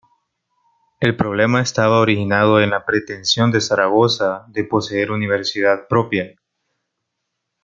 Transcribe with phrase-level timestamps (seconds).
[0.99, 6.33] El problema estaba originado en la pretensión de Zaragoza de poseer universidad propia.